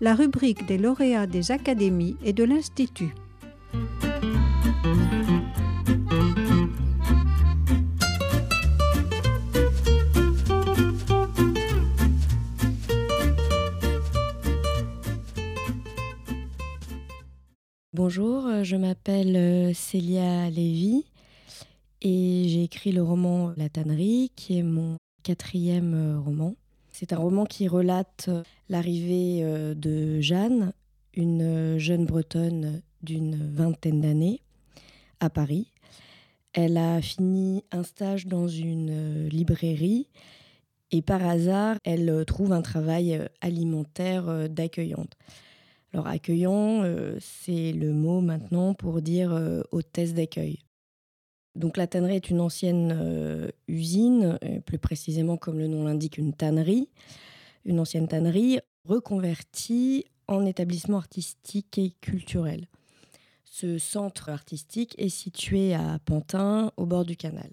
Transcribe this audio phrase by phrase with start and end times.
[0.00, 3.14] la rubrique des lauréats des académies et de l'Institut.
[17.92, 21.04] Bonjour, je m'appelle euh, Célia Lévy
[22.00, 26.54] et j'ai écrit le roman La Tannerie, qui est mon quatrième euh, roman.
[26.98, 28.28] C'est un roman qui relate
[28.68, 29.44] l'arrivée
[29.76, 30.72] de Jeanne,
[31.14, 34.40] une jeune bretonne d'une vingtaine d'années,
[35.20, 35.70] à Paris.
[36.54, 40.08] Elle a fini un stage dans une librairie
[40.90, 45.12] et par hasard, elle trouve un travail alimentaire d'accueillante.
[45.92, 50.58] Alors accueillant, euh, c'est le mot maintenant pour dire euh, hôtesse d'accueil.
[51.58, 56.32] Donc la tannerie est une ancienne euh, usine, plus précisément comme le nom l'indique, une
[56.32, 56.88] tannerie,
[57.64, 62.68] une ancienne tannerie reconvertie en établissement artistique et culturel.
[63.44, 67.50] Ce centre artistique est situé à Pantin, au bord du canal.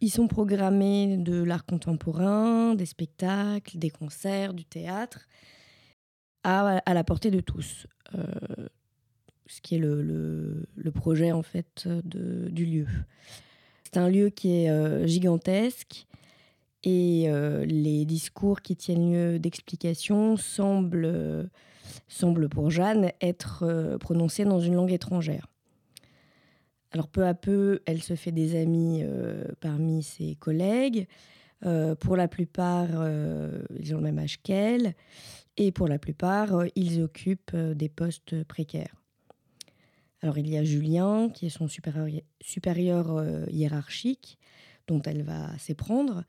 [0.00, 5.26] Ils sont programmés de l'art contemporain, des spectacles, des concerts, du théâtre,
[6.44, 7.86] à, la portée de tous.
[8.14, 8.68] Euh,
[9.48, 12.86] ce qui est le, projet en fait de, du lieu.
[13.84, 16.06] C'est un lieu qui est euh, gigantesque
[16.84, 21.50] et euh, les discours qui tiennent lieu d'explication semblent,
[22.06, 25.46] semblent pour Jeanne être prononcés dans une langue étrangère.
[26.92, 29.04] Alors peu à peu, elle se fait des amis
[29.60, 31.06] parmi ses collègues.
[32.00, 32.88] pour la plupart,
[33.78, 34.94] ils ont le même âge qu'elle
[35.58, 38.94] et pour la plupart, euh, ils occupent euh, des postes précaires.
[40.22, 44.38] Alors il y a Julien, qui est son supérieur, euh, hiérarchique,
[44.86, 46.24] dont elle va s'éprendre,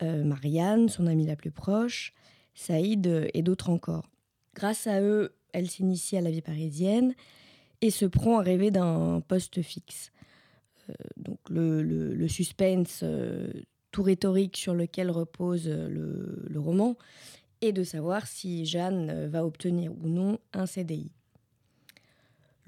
[0.00, 2.14] Marianne, son amie la plus proche,
[2.54, 4.08] Saïd et d'autres encore.
[4.54, 7.16] Grâce à eux, elle s'initie à la vie parisienne
[7.80, 10.12] et se prend à rêver d'un poste fixe.
[11.16, 13.02] donc le, suspense
[13.90, 16.96] tout rhétorique sur lequel repose le roman
[17.60, 21.10] et de savoir si Jeanne euh, va obtenir ou non un CDI.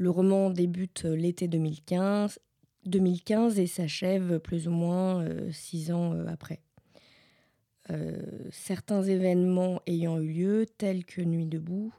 [0.00, 2.38] Le roman débute euh, l'été 2015,
[2.86, 6.62] 2015 et s'achève plus ou moins euh, six ans après.
[8.50, 11.92] certains événements ayant eu lieu, tels que Nuit debout,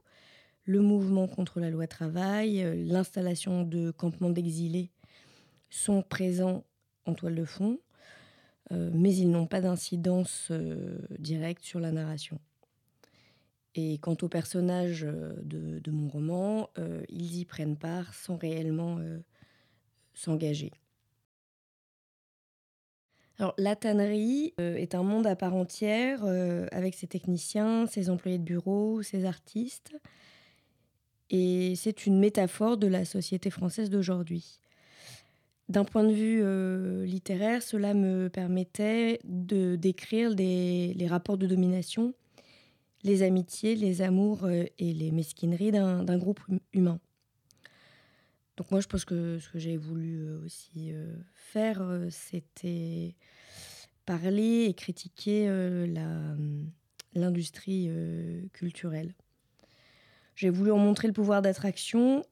[0.64, 4.90] le mouvement contre la loi travail, l'installation de campements d'exilés,
[5.70, 6.64] sont présents
[7.06, 7.78] en toile de fond,
[8.72, 10.50] mais ils n'ont pas d'incidence
[11.20, 12.40] directe sur la narration.
[13.76, 18.98] Et quant aux personnages euh, de, mon roman, euh, ils y prennent part sans réellement
[19.00, 19.20] euh,
[20.14, 20.72] s'engager.
[23.40, 26.24] Alors, la tannerie est un monde à part entière,
[26.72, 29.98] avec ses techniciens, ses employés de bureau, ses artistes.
[31.32, 34.60] Et c'est une métaphore de la société française d'aujourd'hui.
[35.70, 42.14] D'un point de vue littéraire, cela me permettait de décrire les rapports de domination
[43.04, 47.00] les amitiés, les amours euh, et les mesquineries d'un groupe hum, humain.
[48.58, 53.16] Donc moi, je pense que ce que j'ai voulu euh, aussi euh, faire, c'était
[54.06, 56.70] parler et critiquer hum,
[57.14, 57.90] l'industrie
[58.54, 59.14] culturelle.
[60.36, 62.24] J'ai voulu en montrer le pouvoir d'attraction,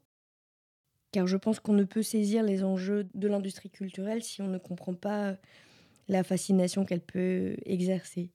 [1.11, 4.57] car je pense qu'on ne peut saisir les enjeux de l'industrie culturelle si on ne
[4.57, 5.37] comprend pas
[6.07, 8.31] la fascination qu'elle peut exercer.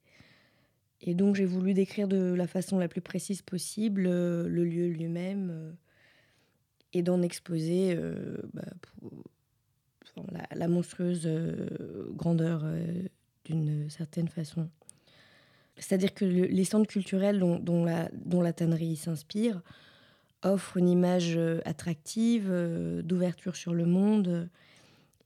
[1.06, 4.88] Et donc j'ai voulu décrire de la façon la plus précise possible euh, le lieu
[4.88, 5.72] lui-même euh,
[6.94, 8.62] et d'en exposer euh, bah,
[10.50, 11.28] la, monstrueuse
[12.14, 12.64] grandeur
[13.44, 14.70] d'une certaine façon.
[15.76, 19.60] C'est-à-dire que les centres culturels dont, la, dont la tannerie s'inspire
[20.44, 22.48] offrent une image attractive,
[23.02, 24.48] d'ouverture sur le monde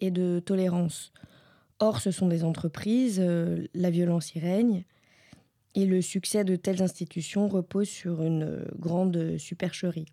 [0.00, 1.12] et de tolérance.
[1.80, 4.84] Or, ce sont des entreprises, la violence y règne,
[5.74, 10.06] et le succès de telles institutions repose sur une euh, grande supercherie.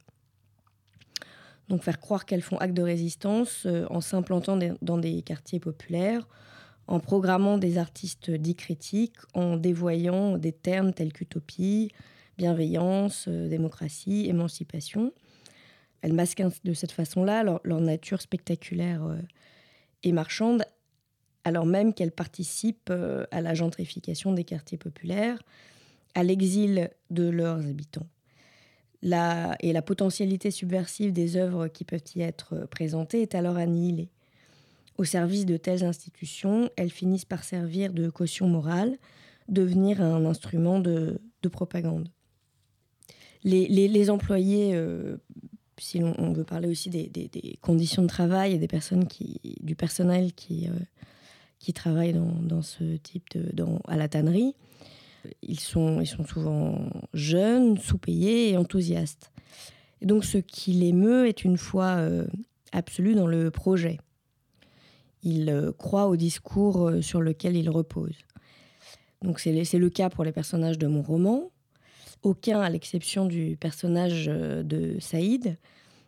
[1.69, 6.27] Donc faire croire qu'elles font acte de résistance euh, en s'implantant dans des quartiers populaires,
[6.87, 11.91] en programmant des artistes dits critiques, en dévoyant des termes tels qu'utopie,
[12.37, 15.13] bienveillance, euh, démocratie, émancipation.
[16.01, 19.01] Elles masquent de cette façon-là leur, nature spectaculaire
[20.03, 20.63] et marchande
[21.45, 25.41] alors même qu'elles participent euh, à la gentrification des quartiers populaires,
[26.15, 28.07] à l'exil de leurs habitants.
[29.03, 34.09] Et la potentialité subversive des œuvres qui peuvent y être présentées est alors annihilée.
[34.97, 38.97] Au service de telles institutions, elles finissent par servir de caution morale,
[39.47, 41.19] devenir un instrument de,
[41.51, 42.09] propagande.
[43.43, 44.75] Les, employés,
[45.77, 49.05] si on, veut parler aussi des, conditions de travail et des personnes
[49.59, 50.67] du personnel qui,
[51.59, 54.55] qui travaillent dans, ce type de, à la tannerie,
[55.41, 59.31] ils sont, ils sont souvent jeunes, sous-payés et enthousiastes.
[60.01, 61.99] Donc ce qui l'émeut est une foi
[62.71, 63.97] absolue dans le projet.
[65.23, 68.15] Il euh, croit au discours euh, sur lequel il repose.
[69.23, 71.51] Donc c'est le cas pour les personnages de mon roman.
[72.21, 75.57] Aucun, à l'exception du personnage euh, de Saïd,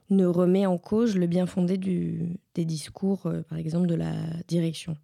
[0.10, 4.14] ne remet en cause le bien fondé des discours, par exemple, de la
[4.48, 4.96] direction.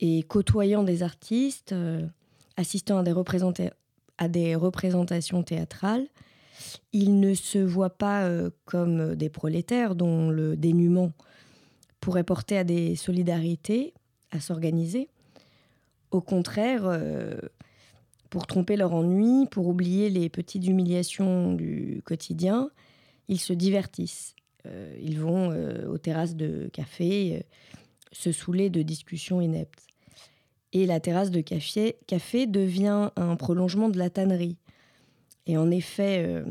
[0.00, 1.74] Et côtoyant des artistes,
[2.56, 3.02] assistant à
[4.28, 6.06] des, représentations théâtrales,
[6.92, 8.30] il ne se voit pas
[8.64, 11.12] comme des prolétaires dont le dénuement
[12.00, 13.94] pourrait porter à des solidarités,
[14.30, 15.08] à s'organiser.
[16.10, 17.38] Au contraire, euh,
[18.30, 22.70] pour tromper leur ennui, pour oublier les petites humiliations du quotidien,
[23.28, 24.34] ils se divertissent.
[24.66, 27.44] Euh, ils vont euh, aux terrasses de café
[28.12, 29.86] se saouler de discussions ineptes.
[30.72, 34.58] Et la terrasse de café, café devient un prolongement de la tannerie.
[35.46, 36.44] Et en effet,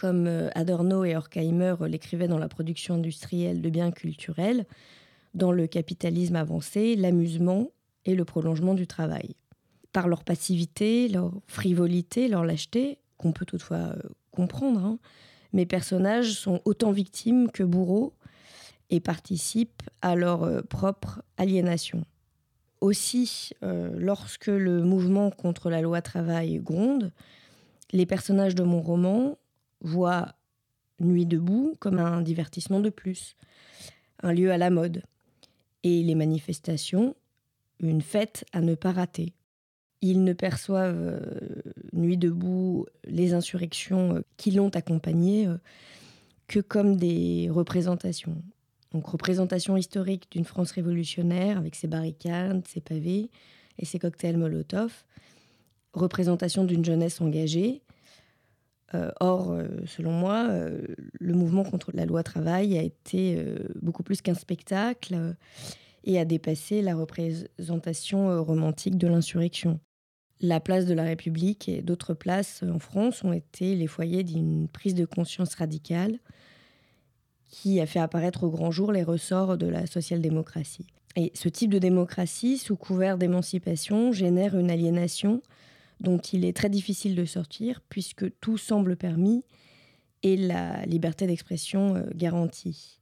[0.00, 4.64] comme euh, Adorno et Horkheimer l'écrivaient dans la production industrielle de biens culturels,
[5.34, 7.68] dans le capitalisme avancé, l'amusement
[8.06, 9.36] est le prolongement du travail.
[9.92, 13.96] Par leur passivité, leur frivolité, leur lâcheté, qu'on peut toutefois euh,
[14.30, 14.98] comprendre, hein,
[15.52, 18.14] mes personnages sont autant victimes que bourreaux
[18.90, 22.04] et participent à leur euh, propre aliénation.
[22.80, 27.12] Aussi, lorsque le mouvement contre la loi travail gronde,
[27.92, 29.36] les personnages de mon roman
[29.82, 30.34] voit
[30.98, 33.36] Nuit debout comme un divertissement de plus,
[34.22, 35.02] un lieu à la mode,
[35.82, 37.16] et les manifestations,
[37.80, 39.32] une fête à ne pas rater.
[40.02, 45.56] Ils ne perçoivent euh, Nuit debout, les insurrections euh, qui l'ont accompagné, euh,
[46.48, 48.42] que comme des représentations.
[48.92, 53.30] Donc représentation historique d'une France révolutionnaire avec ses barricades, ses pavés
[53.78, 55.04] et ses cocktails Molotov.
[55.92, 57.82] Représentation d'une jeunesse engagée,
[58.94, 60.82] euh, or, euh, selon moi, euh,
[61.12, 63.44] le mouvement contre la loi travail a été
[63.80, 65.36] beaucoup plus qu'un spectacle
[66.04, 69.80] et a dépassé la représentation romantique de l'insurrection.
[70.40, 74.68] La place de la République et d'autres places en France ont été les foyers d'une
[74.68, 76.18] prise de conscience radicale
[77.50, 80.86] qui a fait apparaître au grand jour les ressorts de la social-démocratie.
[81.16, 85.42] Et ce type de démocratie, sous couvert d'émancipation, génère une aliénation
[86.00, 89.44] dont il est très difficile de sortir puisque tout semble permis
[90.22, 93.00] et la liberté d'expression euh, garantie.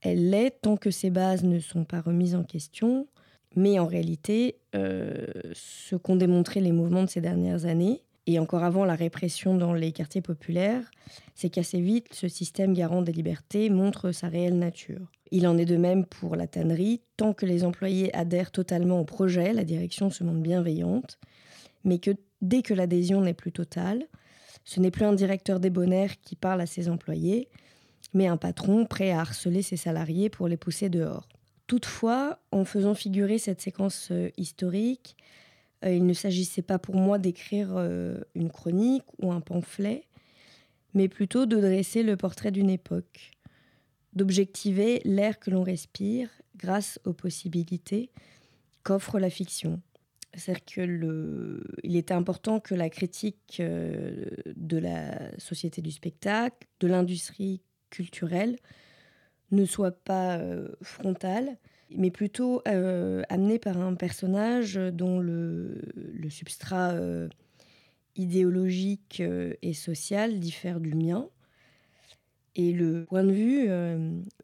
[0.00, 3.08] Elle l'est tant que ses bases ne sont pas remises en question,
[3.56, 8.62] mais en réalité, euh, ce qu'ont démontré les mouvements de ces dernières années, et encore
[8.62, 10.90] avant la répression dans les quartiers populaires,
[11.34, 15.10] c'est qu'assez vite, ce système garant des libertés montre sa réelle nature.
[15.30, 19.04] Il en est de même pour la tannerie, tant que les employés adhèrent totalement au
[19.04, 21.18] projet, la direction se montre bienveillante,
[21.84, 22.10] mais que
[22.42, 24.04] dès que l'adhésion n'est plus totale,
[24.66, 27.48] ce n'est plus un directeur débonnaire qui parle à ses employés,
[28.12, 31.30] mais un patron prêt à harceler ses salariés pour les pousser dehors.
[31.66, 35.16] Toutefois, en faisant figurer cette séquence euh, historique,
[35.84, 40.04] il ne s'agissait pas pour moi d'écrire euh, une chronique ou un pamphlet,
[40.94, 43.32] mais plutôt de dresser le portrait d'une époque,
[44.14, 48.10] d'objectiver l'air que l'on respire grâce aux possibilités
[48.82, 49.80] qu'offre la fiction.
[50.34, 57.62] C'est-à-dire qu'il était important que la critique euh, de la société du spectacle, de l'industrie
[57.90, 58.56] culturelle,
[59.50, 61.56] ne soit pas euh, frontale,
[61.90, 65.80] mais plutôt euh, amenée par un personnage dont le,
[66.28, 66.94] substrat
[68.16, 69.22] idéologique
[69.62, 71.28] et social diffère du mien.
[72.54, 73.68] Et le point de vue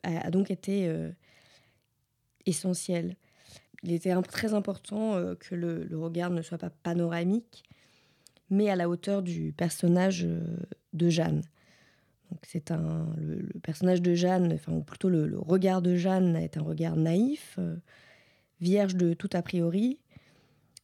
[0.02, 0.90] a, donc été
[2.46, 3.16] essentiel
[3.84, 7.64] il était très important euh, que le, regard ne soit pas panoramique,
[8.50, 10.40] mais à la hauteur du personnage euh,
[10.94, 11.42] de Jeanne.
[12.42, 16.62] C'est un le, personnage de Jeanne, enfin ou plutôt le, regard de Jeanne est un
[16.62, 17.76] regard naïf, euh,
[18.60, 19.98] vierge de tout a priori,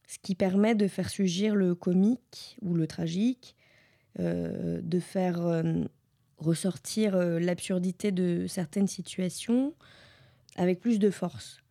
[0.07, 3.55] ce qui permet de faire surgir le comique ou le tragique,
[4.19, 5.63] de faire
[6.37, 9.73] ressortir l'absurdité de certaines situations
[10.57, 11.61] avec plus de force.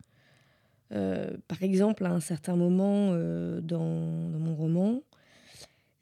[0.93, 5.03] Euh, par exemple, à un certain moment euh, dans, mon roman,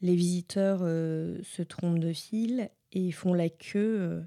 [0.00, 4.22] les visiteurs euh, se trompent de fil et font la queue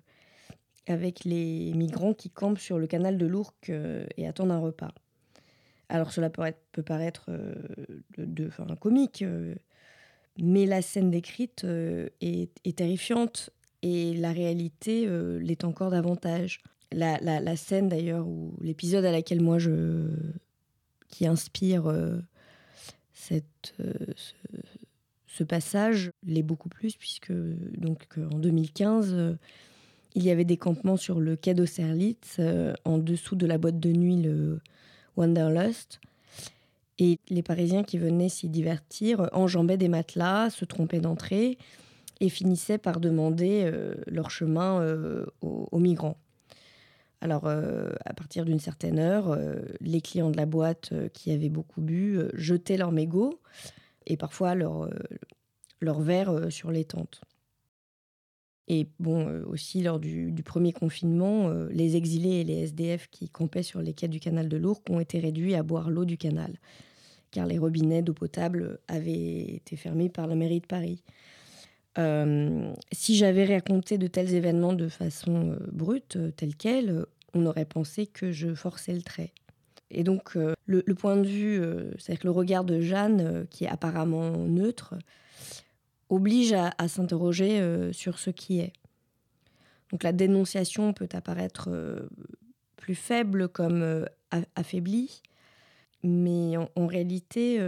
[0.87, 4.93] avec les migrants qui campent sur le canal de l'Ourcq et attendent un repas.
[5.89, 7.29] Alors cela peut, paraître
[8.17, 8.49] de,
[8.79, 9.23] comique,
[10.37, 11.65] mais la scène décrite
[12.21, 13.49] est, terrifiante
[13.81, 15.07] et la réalité
[15.39, 16.61] l'est encore davantage.
[16.91, 20.07] La, scène d'ailleurs, ou l'épisode à laquelle moi je.
[21.09, 21.91] qui inspire
[23.13, 24.33] cette, ce,
[25.43, 29.38] passage l'est beaucoup plus, puisque donc en 2015
[30.15, 33.79] il y avait des campements sur le quai d'Austerlitz, euh, en dessous de la boîte
[33.79, 34.60] de nuit, le
[35.15, 36.01] Wanderlust.
[37.00, 41.57] Et les Parisiens qui venaient s'y divertir enjambaient des matelas, se trompaient d'entrée
[42.19, 46.17] et finissaient par demander euh, leur chemin euh, aux, migrants.
[47.21, 49.38] Alors, à partir d'une certaine heure,
[49.79, 53.39] les clients de la boîte qui avaient beaucoup bu jetaient leurs mégots
[54.07, 54.55] et parfois
[55.81, 57.21] leurs leur verres sur les tentes.
[58.67, 63.27] Et bon, euh, aussi lors du, premier confinement, euh, les exilés et les SDF qui
[63.27, 66.17] campaient sur les quais du canal de l'Ourcq ont été réduits à boire l'eau du
[66.17, 66.57] canal,
[67.31, 71.03] car les robinets d'eau potable avaient été fermés par la mairie de Paris.
[71.97, 78.07] Euh, si j'avais raconté de tels événements de façon brute, telle quelle, on aurait pensé
[78.07, 79.33] que je forçais le trait.
[79.89, 81.61] Et donc, le, point de vue,
[81.97, 84.95] c'est-à-dire le regard de Jeanne, qui est apparemment neutre,
[86.11, 88.73] oblige à, s'interroger euh, sur ce qui est.
[89.91, 92.07] Donc la dénonciation peut apparaître euh,
[92.75, 94.05] plus faible comme euh,
[94.55, 95.21] affaiblie,
[96.03, 97.59] mais en, réalité,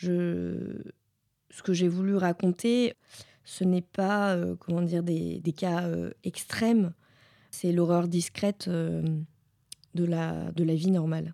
[0.00, 2.94] ce que j'ai voulu raconter,
[3.44, 5.88] ce n'est pas comment dire des, des cas
[6.24, 6.92] extrêmes,
[7.52, 11.32] c'est l'horreur discrète de, la, de la vie normale.